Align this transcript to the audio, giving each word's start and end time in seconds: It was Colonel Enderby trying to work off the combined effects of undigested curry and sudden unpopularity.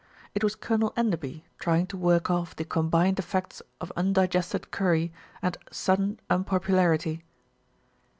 It 0.33 0.43
was 0.43 0.55
Colonel 0.55 0.93
Enderby 0.97 1.43
trying 1.59 1.85
to 1.85 1.95
work 1.95 2.31
off 2.31 2.55
the 2.55 2.65
combined 2.65 3.19
effects 3.19 3.61
of 3.79 3.91
undigested 3.95 4.71
curry 4.71 5.13
and 5.43 5.55
sudden 5.69 6.19
unpopularity. 6.27 7.21